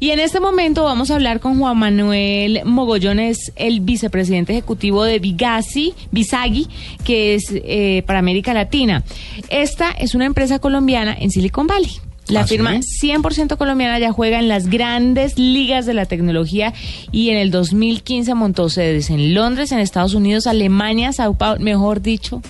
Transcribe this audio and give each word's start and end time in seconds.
Y 0.00 0.12
en 0.12 0.20
este 0.20 0.38
momento 0.38 0.84
vamos 0.84 1.10
a 1.10 1.16
hablar 1.16 1.40
con 1.40 1.58
Juan 1.58 1.76
Manuel 1.76 2.60
Mogollones, 2.64 3.50
el 3.56 3.80
vicepresidente 3.80 4.52
ejecutivo 4.52 5.02
de 5.02 5.18
Vigasi, 5.18 5.92
Visagi, 6.12 6.68
que 7.02 7.34
es 7.34 7.46
eh, 7.50 8.04
para 8.06 8.20
América 8.20 8.54
Latina. 8.54 9.02
Esta 9.48 9.90
es 9.90 10.14
una 10.14 10.26
empresa 10.26 10.60
colombiana 10.60 11.16
en 11.18 11.32
Silicon 11.32 11.66
Valley. 11.66 11.90
La 12.28 12.42
¿Ah, 12.42 12.46
firma 12.46 12.80
sí? 12.80 13.10
100% 13.10 13.56
colombiana 13.56 13.98
ya 13.98 14.12
juega 14.12 14.38
en 14.38 14.46
las 14.46 14.68
grandes 14.68 15.36
ligas 15.36 15.84
de 15.84 15.94
la 15.94 16.06
tecnología 16.06 16.72
y 17.10 17.30
en 17.30 17.36
el 17.36 17.50
2015 17.50 18.34
montó 18.34 18.68
sedes 18.68 19.10
en 19.10 19.34
Londres, 19.34 19.72
en 19.72 19.80
Estados 19.80 20.14
Unidos, 20.14 20.46
Alemania, 20.46 21.12
Sao 21.12 21.34
Paulo, 21.34 21.60
mejor 21.60 22.02
dicho, 22.02 22.40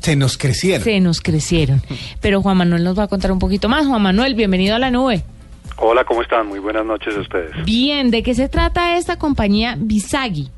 Se 0.00 0.16
nos 0.16 0.36
crecieron. 0.36 0.84
se 0.84 1.00
nos 1.00 1.22
crecieron. 1.22 1.80
Pero 2.20 2.42
Juan 2.42 2.58
Manuel 2.58 2.84
nos 2.84 2.98
va 2.98 3.04
a 3.04 3.08
contar 3.08 3.32
un 3.32 3.38
poquito 3.38 3.70
más. 3.70 3.86
Juan 3.86 4.02
Manuel, 4.02 4.34
bienvenido 4.34 4.76
a 4.76 4.78
la 4.78 4.90
nube. 4.90 5.24
Hola, 5.76 6.04
¿cómo 6.04 6.22
están? 6.22 6.46
Muy 6.46 6.60
buenas 6.60 6.84
noches 6.84 7.16
a 7.16 7.20
ustedes. 7.20 7.64
Bien, 7.64 8.10
¿de 8.10 8.22
qué 8.22 8.34
se 8.34 8.48
trata 8.48 8.96
esta 8.96 9.18
compañía 9.18 9.74
Visagi? 9.76 10.50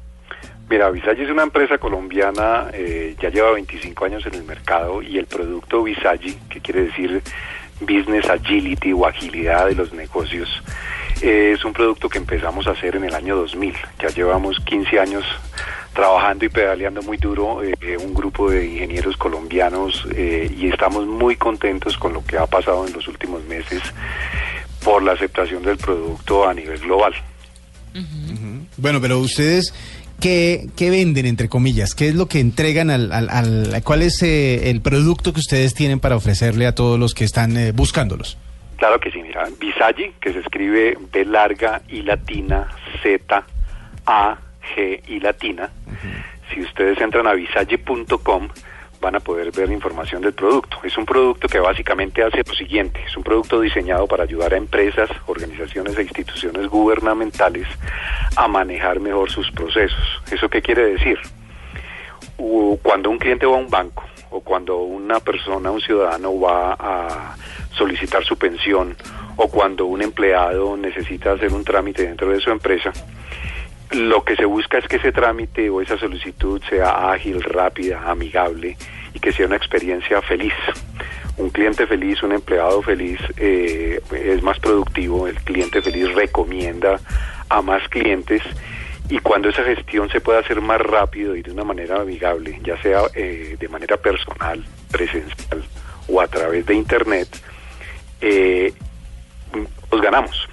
Mira, 0.68 0.90
Visagi 0.90 1.22
es 1.22 1.30
una 1.30 1.44
empresa 1.44 1.78
colombiana, 1.78 2.68
eh, 2.72 3.16
ya 3.20 3.30
lleva 3.30 3.52
25 3.52 4.04
años 4.04 4.26
en 4.26 4.34
el 4.34 4.44
mercado 4.44 5.00
y 5.00 5.16
el 5.16 5.26
producto 5.26 5.82
Visagi, 5.82 6.36
que 6.50 6.60
quiere 6.60 6.82
decir 6.86 7.22
Business 7.80 8.28
Agility 8.28 8.92
o 8.92 9.06
agilidad 9.06 9.66
de 9.66 9.74
los 9.74 9.92
negocios, 9.92 10.62
eh, 11.22 11.52
es 11.54 11.64
un 11.64 11.72
producto 11.72 12.08
que 12.08 12.18
empezamos 12.18 12.66
a 12.66 12.72
hacer 12.72 12.96
en 12.96 13.04
el 13.04 13.14
año 13.14 13.36
2000. 13.36 13.74
Ya 14.00 14.08
llevamos 14.08 14.58
15 14.60 15.00
años 15.00 15.24
trabajando 15.96 16.44
y 16.44 16.50
pedaleando 16.50 17.02
muy 17.02 17.16
duro, 17.16 17.62
eh, 17.62 17.74
eh, 17.80 17.96
un 17.96 18.12
grupo 18.12 18.50
de 18.50 18.66
ingenieros 18.66 19.16
colombianos 19.16 20.06
eh, 20.14 20.54
y 20.54 20.68
estamos 20.68 21.06
muy 21.06 21.36
contentos 21.36 21.96
con 21.96 22.12
lo 22.12 22.22
que 22.22 22.36
ha 22.36 22.46
pasado 22.46 22.86
en 22.86 22.92
los 22.92 23.08
últimos 23.08 23.42
meses 23.44 23.82
por 24.86 25.02
la 25.02 25.12
aceptación 25.14 25.64
del 25.64 25.76
producto 25.78 26.48
a 26.48 26.54
nivel 26.54 26.78
global. 26.78 27.12
Bueno, 28.76 29.00
pero 29.00 29.18
ustedes, 29.18 29.74
¿qué, 30.20 30.68
qué 30.76 30.90
venden, 30.90 31.26
entre 31.26 31.48
comillas? 31.48 31.94
¿Qué 31.96 32.06
es 32.08 32.14
lo 32.14 32.26
que 32.26 32.38
entregan 32.38 32.90
al... 32.90 33.10
al, 33.12 33.28
al- 33.28 33.82
¿Cuál 33.82 34.02
es 34.02 34.22
eh, 34.22 34.70
el 34.70 34.80
producto 34.82 35.32
que 35.32 35.40
ustedes 35.40 35.74
tienen 35.74 35.98
para 35.98 36.14
ofrecerle 36.14 36.66
a 36.68 36.74
todos 36.74 37.00
los 37.00 37.14
que 37.14 37.24
están 37.24 37.56
eh, 37.56 37.72
buscándolos? 37.72 38.38
Claro 38.76 39.00
que 39.00 39.10
sí, 39.10 39.20
mira, 39.22 39.48
Visagi, 39.58 40.12
que 40.20 40.32
se 40.32 40.38
escribe 40.38 40.96
B 41.12 41.24
larga 41.24 41.82
y 41.88 42.02
latina, 42.02 42.68
Z, 43.02 43.44
A, 44.06 44.38
G 44.76 45.00
y 45.08 45.18
latina. 45.18 45.68
Si 46.54 46.60
ustedes 46.60 47.00
entran 47.00 47.26
a 47.26 47.32
visagi.com 47.32 48.48
van 49.00 49.16
a 49.16 49.20
poder 49.20 49.50
ver 49.52 49.70
información 49.70 50.22
del 50.22 50.32
producto. 50.32 50.78
Es 50.82 50.96
un 50.96 51.06
producto 51.06 51.48
que 51.48 51.58
básicamente 51.58 52.22
hace 52.22 52.42
lo 52.46 52.54
siguiente, 52.54 53.02
es 53.06 53.16
un 53.16 53.22
producto 53.22 53.60
diseñado 53.60 54.06
para 54.06 54.24
ayudar 54.24 54.54
a 54.54 54.56
empresas, 54.56 55.10
organizaciones 55.26 55.96
e 55.96 56.02
instituciones 56.02 56.68
gubernamentales 56.68 57.66
a 58.36 58.48
manejar 58.48 59.00
mejor 59.00 59.30
sus 59.30 59.50
procesos. 59.50 60.22
¿Eso 60.30 60.48
qué 60.48 60.62
quiere 60.62 60.92
decir? 60.92 61.18
cuando 62.82 63.10
un 63.10 63.18
cliente 63.18 63.46
va 63.46 63.54
a 63.54 63.58
un 63.58 63.70
banco 63.70 64.04
o 64.30 64.40
cuando 64.40 64.78
una 64.78 65.20
persona, 65.20 65.70
un 65.70 65.80
ciudadano 65.80 66.38
va 66.38 66.76
a 66.78 67.36
solicitar 67.72 68.24
su 68.24 68.36
pensión 68.36 68.96
o 69.36 69.48
cuando 69.48 69.86
un 69.86 70.02
empleado 70.02 70.76
necesita 70.76 71.32
hacer 71.32 71.52
un 71.52 71.64
trámite 71.64 72.06
dentro 72.06 72.28
de 72.30 72.40
su 72.40 72.50
empresa, 72.50 72.92
lo 73.92 74.24
que 74.24 74.36
se 74.36 74.44
busca 74.44 74.78
es 74.78 74.88
que 74.88 74.96
ese 74.96 75.12
trámite 75.12 75.70
o 75.70 75.80
esa 75.80 75.98
solicitud 75.98 76.62
sea 76.68 77.10
ágil, 77.12 77.42
rápida, 77.42 78.02
amigable 78.10 78.76
y 79.14 79.20
que 79.20 79.32
sea 79.32 79.46
una 79.46 79.56
experiencia 79.56 80.20
feliz. 80.22 80.54
Un 81.36 81.50
cliente 81.50 81.86
feliz, 81.86 82.22
un 82.22 82.32
empleado 82.32 82.82
feliz 82.82 83.20
eh, 83.36 84.00
es 84.12 84.42
más 84.42 84.58
productivo, 84.58 85.26
el 85.26 85.36
cliente 85.36 85.82
feliz 85.82 86.12
recomienda 86.14 86.98
a 87.48 87.62
más 87.62 87.86
clientes 87.88 88.42
y 89.08 89.18
cuando 89.18 89.50
esa 89.50 89.62
gestión 89.62 90.10
se 90.10 90.20
puede 90.20 90.40
hacer 90.40 90.60
más 90.60 90.80
rápido 90.80 91.36
y 91.36 91.42
de 91.42 91.52
una 91.52 91.62
manera 91.62 92.00
amigable, 92.00 92.58
ya 92.64 92.80
sea 92.82 93.02
eh, 93.14 93.56
de 93.58 93.68
manera 93.68 93.96
personal, 93.96 94.64
presencial 94.90 95.62
o 96.08 96.20
a 96.20 96.26
través 96.26 96.66
de 96.66 96.74
Internet, 96.74 97.28
eh, 98.20 98.72
pues 99.90 100.02
ganamos. 100.02 100.48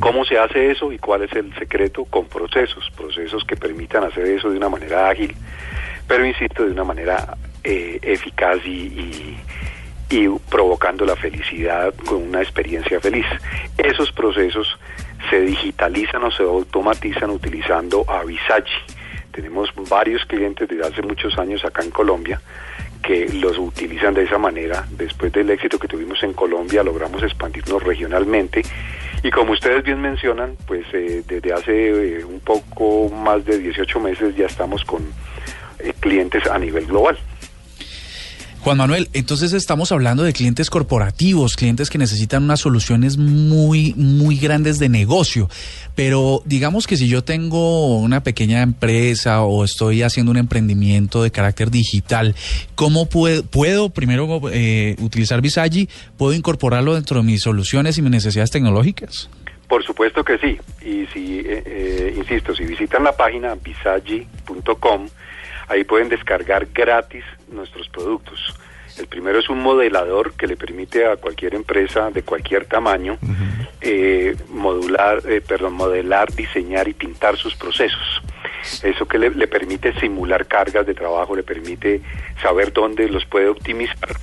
¿Cómo 0.00 0.24
se 0.24 0.38
hace 0.38 0.70
eso 0.70 0.92
y 0.92 0.98
cuál 0.98 1.22
es 1.22 1.32
el 1.32 1.52
secreto? 1.58 2.04
Con 2.04 2.26
procesos, 2.26 2.90
procesos 2.96 3.44
que 3.44 3.56
permitan 3.56 4.04
hacer 4.04 4.26
eso 4.26 4.50
de 4.50 4.56
una 4.56 4.68
manera 4.68 5.08
ágil, 5.08 5.34
pero 6.06 6.24
insisto, 6.24 6.64
de 6.64 6.70
una 6.72 6.84
manera 6.84 7.36
eh, 7.64 7.98
eficaz 8.02 8.58
y, 8.64 8.70
y- 8.70 9.40
provocando 10.48 11.04
la 11.04 11.16
felicidad 11.16 11.92
con 12.06 12.22
una 12.22 12.40
experiencia 12.40 13.00
feliz. 13.00 13.26
Esos 13.76 14.12
procesos 14.12 14.78
se 15.28 15.40
digitalizan 15.40 16.22
o 16.22 16.30
se 16.30 16.44
automatizan 16.44 17.30
utilizando 17.30 18.04
a 18.08 18.22
Visagi. 18.22 18.70
Tenemos 19.32 19.70
varios 19.90 20.24
clientes 20.26 20.68
desde 20.68 20.86
hace 20.86 21.02
muchos 21.02 21.36
años 21.36 21.64
acá 21.64 21.82
en 21.82 21.90
Colombia 21.90 22.40
que 23.02 23.28
los 23.32 23.58
utilizan 23.58 24.14
de 24.14 24.22
esa 24.22 24.38
manera. 24.38 24.86
Después 24.90 25.32
del 25.32 25.50
éxito 25.50 25.80
que 25.80 25.88
tuvimos 25.88 26.22
en 26.22 26.32
Colombia, 26.32 26.84
logramos 26.84 27.20
expandirnos 27.24 27.82
regionalmente. 27.82 28.62
Y 29.24 29.30
como 29.30 29.52
ustedes 29.52 29.82
bien 29.82 30.02
mencionan, 30.02 30.54
pues 30.66 30.84
eh, 30.92 31.22
desde 31.26 31.54
hace 31.54 32.18
eh, 32.18 32.24
un 32.26 32.40
poco 32.40 33.08
más 33.08 33.42
de 33.46 33.56
18 33.56 33.98
meses 33.98 34.36
ya 34.36 34.44
estamos 34.44 34.84
con 34.84 35.02
eh, 35.78 35.94
clientes 35.98 36.46
a 36.46 36.58
nivel 36.58 36.84
global. 36.84 37.16
Juan 38.64 38.78
Manuel, 38.78 39.10
entonces 39.12 39.52
estamos 39.52 39.92
hablando 39.92 40.22
de 40.22 40.32
clientes 40.32 40.70
corporativos, 40.70 41.54
clientes 41.54 41.90
que 41.90 41.98
necesitan 41.98 42.44
unas 42.44 42.60
soluciones 42.60 43.18
muy, 43.18 43.92
muy 43.94 44.38
grandes 44.38 44.78
de 44.78 44.88
negocio. 44.88 45.50
Pero 45.94 46.40
digamos 46.46 46.86
que 46.86 46.96
si 46.96 47.06
yo 47.06 47.22
tengo 47.22 47.98
una 47.98 48.22
pequeña 48.22 48.62
empresa 48.62 49.42
o 49.42 49.64
estoy 49.64 50.00
haciendo 50.00 50.32
un 50.32 50.38
emprendimiento 50.38 51.22
de 51.22 51.30
carácter 51.30 51.70
digital, 51.70 52.34
¿cómo 52.74 53.06
puedo, 53.06 53.90
primero 53.90 54.40
eh, 54.50 54.96
utilizar 54.98 55.42
Visagi? 55.42 55.90
¿Puedo 56.16 56.32
incorporarlo 56.32 56.94
dentro 56.94 57.18
de 57.18 57.22
mis 57.22 57.42
soluciones 57.42 57.98
y 57.98 58.02
mis 58.02 58.12
necesidades 58.12 58.50
tecnológicas? 58.50 59.28
Por 59.68 59.84
supuesto 59.84 60.24
que 60.24 60.38
sí. 60.38 60.58
Y 60.80 61.04
si, 61.12 61.40
eh, 61.40 61.62
eh, 61.66 62.14
insisto, 62.16 62.56
si 62.56 62.64
visitan 62.64 63.04
la 63.04 63.12
página 63.12 63.56
visagi.com, 63.56 65.08
ahí 65.68 65.84
pueden 65.84 66.08
descargar 66.08 66.66
gratis 66.72 67.24
nuestros 67.48 67.88
productos. 67.88 68.54
El 68.98 69.08
primero 69.08 69.38
es 69.40 69.48
un 69.48 69.60
modelador 69.60 70.34
que 70.34 70.46
le 70.46 70.56
permite 70.56 71.06
a 71.06 71.16
cualquier 71.16 71.54
empresa 71.54 72.10
de 72.10 72.22
cualquier 72.22 72.66
tamaño 72.66 73.18
eh, 73.80 74.36
modular, 74.50 75.20
eh, 75.28 75.40
perdón, 75.40 75.74
modelar, 75.74 76.32
diseñar 76.32 76.86
y 76.86 76.94
pintar 76.94 77.36
sus 77.36 77.56
procesos. 77.56 78.22
Eso 78.82 79.06
que 79.06 79.18
le, 79.18 79.30
le 79.30 79.48
permite 79.48 79.92
simular 79.98 80.46
cargas 80.46 80.86
de 80.86 80.94
trabajo, 80.94 81.34
le 81.34 81.42
permite 81.42 82.02
saber 82.40 82.72
dónde 82.72 83.08
los 83.08 83.24
puede 83.26 83.48
optimizar. 83.48 84.16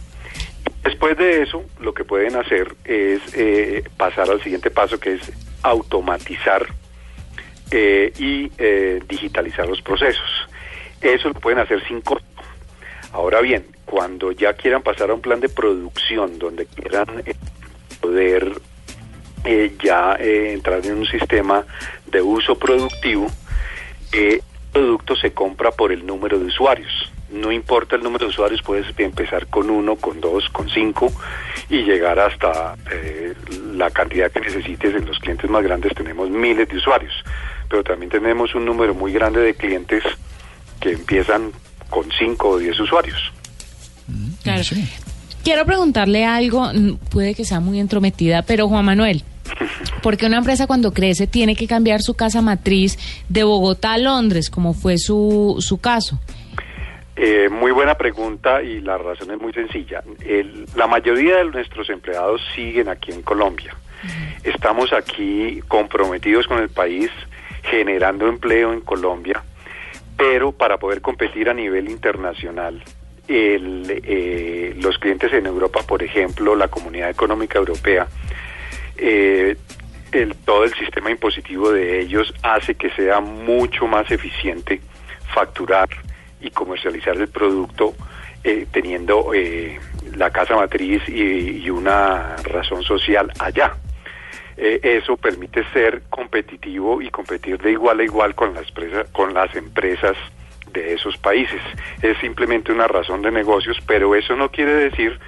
Después 0.83 1.17
de 1.17 1.43
eso, 1.43 1.63
lo 1.79 1.93
que 1.93 2.03
pueden 2.03 2.35
hacer 2.35 2.75
es 2.85 3.21
eh, 3.35 3.83
pasar 3.97 4.29
al 4.29 4.41
siguiente 4.41 4.71
paso, 4.71 4.99
que 4.99 5.13
es 5.13 5.31
automatizar 5.61 6.67
eh, 7.69 8.11
y 8.17 8.51
eh, 8.57 8.99
digitalizar 9.07 9.67
los 9.67 9.81
procesos. 9.81 10.47
Eso 11.01 11.29
lo 11.29 11.33
pueden 11.35 11.59
hacer 11.59 11.85
sin 11.87 12.01
costo. 12.01 12.25
Ahora 13.13 13.41
bien, 13.41 13.65
cuando 13.85 14.31
ya 14.31 14.53
quieran 14.53 14.83
pasar 14.83 15.09
a 15.09 15.13
un 15.13 15.21
plan 15.21 15.39
de 15.39 15.49
producción 15.49 16.39
donde 16.39 16.65
quieran 16.65 17.23
eh, 17.25 17.35
poder 17.99 18.53
eh, 19.43 19.75
ya 19.83 20.15
eh, 20.19 20.53
entrar 20.53 20.85
en 20.85 20.99
un 20.99 21.05
sistema 21.05 21.65
de 22.05 22.21
uso 22.21 22.57
productivo, 22.57 23.27
el 24.13 24.41
producto 24.71 25.15
se 25.15 25.33
compra 25.33 25.71
por 25.71 25.91
el 25.91 26.05
número 26.05 26.39
de 26.39 26.45
usuarios. 26.45 27.11
No 27.29 27.51
importa 27.51 27.95
el 27.95 28.03
número 28.03 28.25
de 28.25 28.29
usuarios, 28.29 28.61
puedes 28.61 28.87
empezar 28.97 29.47
con 29.47 29.69
uno, 29.69 29.95
con 29.95 30.21
dos, 30.21 30.49
con 30.49 30.69
cinco 30.69 31.11
y 31.69 31.83
llegar 31.83 32.19
hasta 32.19 32.75
la 33.73 33.89
cantidad 33.89 34.31
que 34.31 34.41
necesites. 34.41 34.95
En 34.95 35.05
los 35.05 35.17
clientes 35.19 35.49
más 35.49 35.63
grandes 35.63 35.93
tenemos 35.95 36.29
miles 36.29 36.67
de 36.67 36.77
usuarios, 36.77 37.13
pero 37.69 37.83
también 37.83 38.09
tenemos 38.09 38.53
un 38.53 38.65
número 38.65 38.93
muy 38.93 39.13
grande 39.13 39.39
de 39.39 39.53
clientes 39.53 40.03
que 40.81 40.91
empiezan 40.91 41.51
con 41.89 42.05
cinco 42.17 42.49
o 42.49 42.57
diez 42.57 42.77
usuarios. 42.79 43.31
Claro. 44.43 44.63
Sí. 44.63 44.85
Quiero 45.43 45.65
preguntarle 45.65 46.25
algo, 46.25 46.69
mm, 46.73 46.95
puede 47.09 47.33
que 47.33 47.45
sea 47.45 47.59
muy 47.59 47.79
entrometida, 47.79 48.41
pero 48.43 48.67
Juan 48.67 48.85
Manuel, 48.85 49.23
¿por 50.03 50.17
qué 50.17 50.25
una 50.27 50.37
empresa 50.37 50.67
cuando 50.67 50.93
crece 50.93 51.25
tiene 51.27 51.55
que 51.55 51.67
cambiar 51.67 52.01
su 52.01 52.13
casa 52.15 52.41
matriz 52.41 52.97
de 53.29 53.43
Bogotá 53.43 53.93
a 53.93 53.97
Londres, 53.97 54.49
como 54.49 54.73
fue 54.73 54.97
su, 54.97 55.55
su 55.59 55.79
caso? 55.79 56.19
Eh, 57.15 57.49
muy 57.49 57.71
buena 57.71 57.95
pregunta 57.95 58.61
y 58.63 58.81
la 58.81 58.97
razón 58.97 59.31
es 59.31 59.39
muy 59.39 59.53
sencilla. 59.53 60.03
El- 60.25 60.65
la 60.75 60.87
mayoría 60.87 61.37
de 61.37 61.45
nuestros 61.45 61.89
empleados 61.89 62.41
siguen 62.55 62.89
aquí 62.89 63.11
en 63.11 63.21
Colombia. 63.21 63.75
Estamos 64.43 64.91
aquí 64.93 65.59
comprometidos 65.67 66.47
con 66.47 66.59
el 66.59 66.69
país, 66.69 67.11
generando 67.63 68.27
empleo 68.27 68.73
en 68.73 68.81
Colombia, 68.81 69.43
pero 70.21 70.51
para 70.51 70.77
poder 70.77 71.01
competir 71.01 71.49
a 71.49 71.53
nivel 71.55 71.89
internacional, 71.89 72.79
eh, 73.27 74.75
los 74.79 74.99
clientes 74.99 75.33
en 75.33 75.47
Europa, 75.47 75.79
por 75.87 76.03
ejemplo, 76.03 76.55
la 76.55 76.67
Comunidad 76.67 77.09
Económica 77.09 77.57
Europea, 77.57 78.07
eh, 78.97 79.55
todo 80.45 80.63
el 80.63 80.75
sistema 80.75 81.09
impositivo 81.09 81.71
de 81.71 82.01
ellos 82.01 82.31
hace 82.43 82.75
que 82.75 82.91
sea 82.91 83.19
mucho 83.19 83.87
más 83.87 84.11
eficiente 84.11 84.79
facturar 85.33 85.89
y 86.39 86.51
comercializar 86.51 87.17
el 87.17 87.27
producto 87.27 87.95
eh, 88.43 88.67
teniendo 88.71 89.31
la 90.15 90.29
casa 90.29 90.55
matriz 90.55 91.01
y, 91.09 91.67
una 91.71 92.35
razón 92.43 92.83
social 92.83 93.31
allá. 93.39 93.73
Eh, 94.63 94.79
eso 94.83 95.17
permite 95.17 95.63
ser 95.73 96.03
competitivo 96.11 97.01
y 97.01 97.09
competir 97.09 97.57
de 97.57 97.71
igual 97.71 97.99
a 97.99 98.03
igual 98.03 98.35
con 98.35 98.53
las, 98.53 98.67
con 99.11 99.33
las 99.33 99.55
empresas 99.55 100.15
de 100.71 100.93
esos 100.93 101.17
países. 101.17 101.59
Es 102.03 102.15
simplemente 102.19 102.71
una 102.71 102.87
razón 102.87 103.23
de 103.23 103.31
negocios, 103.31 103.77
pero 103.87 104.13
eso 104.13 104.35
no 104.35 104.51
quiere 104.51 104.73
decir 104.75 105.19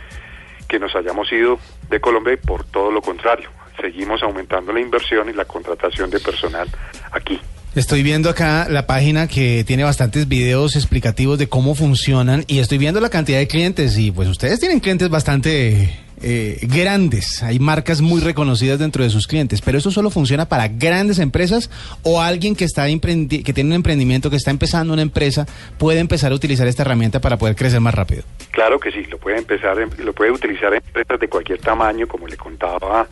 que 0.68 0.78
nos 0.78 0.96
hayamos 0.96 1.32
ido 1.32 1.58
de 1.90 2.00
Colombia 2.00 2.34
y 2.34 2.38
por 2.38 2.64
todo 2.66 2.92
lo 2.92 3.02
contrario. 3.02 3.50
Seguimos 3.82 4.22
aumentando 4.22 4.72
la 4.72 4.80
inversión 4.80 5.28
y 5.28 5.34
la 5.34 5.46
contratación 5.46 6.12
de 6.12 6.20
personal 6.20 6.70
aquí. 7.12 7.40
Estoy 7.74 8.04
viendo 8.04 8.30
acá 8.30 8.68
la 8.70 8.86
página 8.86 9.28
que 9.28 9.64
tiene 9.64 9.84
bastantes 9.84 10.28
videos 10.28 10.76
explicativos 10.76 11.40
de 11.40 11.50
cómo 11.50 11.74
funcionan 11.74 12.44
y 12.46 12.60
estoy 12.60 12.78
viendo 12.78 13.02
la 13.02 13.10
cantidad 13.10 13.40
de 13.40 13.48
clientes 13.48 13.98
y 13.98 14.12
pues 14.12 14.30
ustedes 14.30 14.60
tienen 14.60 14.80
clientes 14.80 15.10
bastante 15.10 16.03
eh, 16.24 16.60
grandes. 16.64 17.44
Hay 17.44 17.60
marcas 17.60 18.02
muy 18.02 18.22
reconocidas 18.22 18.80
dentro 18.80 19.04
de 19.04 19.10
sus 19.10 19.28
clientes, 19.28 19.62
pero 19.62 19.78
eso 19.78 19.92
solo 19.92 20.10
funciona 20.10 20.48
para 20.48 20.68
grandes 20.68 21.20
empresas 21.20 21.70
o 22.04 22.22
alguien 22.22 22.56
que 22.56 22.66
está 22.66 22.86
que 22.86 23.54
tiene 23.54 23.70
un 23.70 23.76
emprendimiento, 23.76 24.30
que 24.30 24.36
está 24.36 24.52
empezando 24.52 24.94
una 24.94 25.02
empresa, 25.02 25.46
puede 25.78 26.00
empezar 26.00 26.32
a 26.32 26.36
utilizar 26.36 26.68
esta 26.68 26.84
herramienta 26.84 27.20
para 27.20 27.38
poder 27.38 27.56
crecer 27.56 27.80
más 27.80 27.94
rápido. 27.94 28.24
Claro 28.52 28.80
que 28.80 28.92
sí, 28.92 29.04
lo 29.06 29.18
puede 29.18 29.38
empezar, 29.38 29.78
lo 29.98 30.14
puede 30.14 30.32
utilizar 30.32 30.74
empresas 30.74 31.20
de 31.20 31.28
cualquier 31.28 31.60
tamaño, 31.60 32.08
como 32.08 32.28
le 32.28 32.38
contaba 32.38 33.08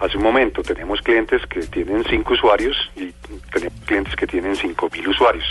hace 0.00 0.16
un 0.16 0.22
momento. 0.22 0.62
Tenemos 0.62 1.00
clientes 1.00 1.42
que 1.46 1.60
tienen 1.60 2.04
cinco 2.08 2.34
usuarios 2.34 2.76
y 2.96 3.12
tenemos 3.52 3.80
clientes 3.86 4.14
que 4.16 4.26
tienen 4.26 4.56
cinco 4.56 4.88
mil 4.92 5.08
usuarios. 5.08 5.44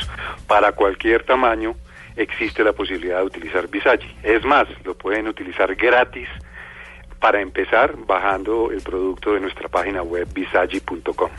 Para 0.47 0.73
cualquier 0.73 1.23
tamaño 1.23 1.75
existe 2.15 2.63
la 2.63 2.73
posibilidad 2.73 3.19
de 3.19 3.25
utilizar 3.25 3.67
Visagi. 3.67 4.15
Es 4.23 4.43
más, 4.43 4.67
lo 4.83 4.95
pueden 4.95 5.27
utilizar 5.27 5.73
gratis 5.75 6.27
para 7.21 7.39
empezar 7.41 7.95
bajando 8.05 8.71
el 8.71 8.81
producto 8.81 9.33
de 9.33 9.39
nuestra 9.39 9.69
página 9.69 10.01
web 10.01 10.27
visagi.com. 10.33 11.29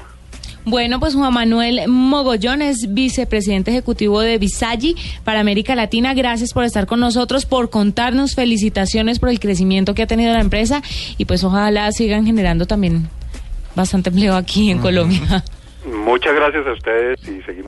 Bueno, 0.65 1.01
pues 1.01 1.15
Juan 1.15 1.35
Manuel 1.35 1.89
Mogollón 1.89 2.63
es 2.63 2.87
vicepresidente 2.95 3.73
ejecutivo 3.73 4.21
de 4.21 4.39
Visagi 4.39 4.95
para 5.25 5.41
América 5.41 5.75
Latina. 5.75 6.15
Gracias 6.15 6.53
por 6.53 6.63
estar 6.63 6.87
con 6.87 7.01
nosotros, 7.01 7.47
por 7.47 7.69
contarnos. 7.69 8.37
Felicitaciones 8.37 9.19
por 9.19 9.29
el 9.29 9.41
crecimiento 9.41 9.95
que 9.95 10.03
ha 10.03 10.07
tenido 10.07 10.33
la 10.33 10.41
empresa 10.41 10.81
y 11.19 11.25
pues 11.25 11.43
ojalá 11.43 11.91
sigan 11.91 12.25
generando 12.25 12.67
también 12.67 13.09
bastante 13.75 14.11
empleo 14.11 14.37
aquí 14.37 14.71
en 14.71 14.79
Colombia. 14.79 15.43
Muchas 15.85 16.33
gracias 16.33 16.65
a 16.65 16.73
ustedes 16.73 17.19
y 17.29 17.43
seguimos. 17.43 17.67